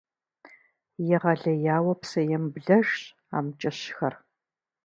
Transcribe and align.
Егъэлеяуэ 1.15 1.93
псэемыблэжщ 2.01 2.95
амкӀыщхэр. 3.37 4.13